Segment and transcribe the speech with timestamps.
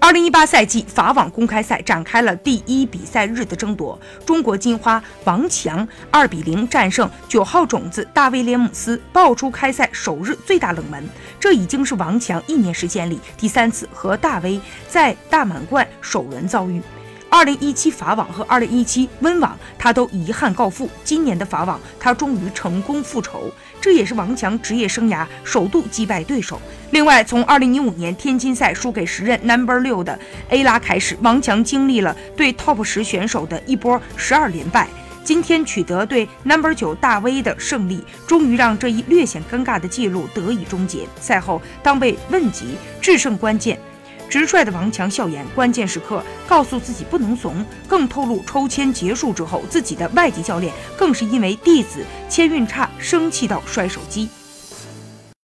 [0.00, 11.04] 二零一八赛季法网公开赛展开了第一比赛日的争夺，中国金花王强二比零战胜九号种子大威廉姆斯，爆出开赛首日最大冷门。
[11.40, 16.80] 这已经是王强一年时间里第三次和大威在大满贯首轮遭遇。
[17.30, 20.88] 二零一七法网和二零一七温网，他都遗憾告负。
[21.04, 26.58] 今年的法网，他终于成功复仇，这也是王强职业生涯首度击败对手。
[26.90, 30.18] 另外，从二零一五年天津赛输给时任 Number 六的
[30.48, 34.88] A 拉开始，王强经历了对 Top 十选手的一波十二连败。
[35.22, 41.06] 今天取得对 Number 九大 V 的胜利，终于让这一略显尴尬的记录得以终结。
[41.20, 43.78] 赛后，当被问及制胜关键。
[44.28, 54.28] 直率的王强笑言：“关键时刻告诉自己不能怂。”更透露抽签结束之后，自己的外籍教练更是因为弟子签运差生气到摔手机。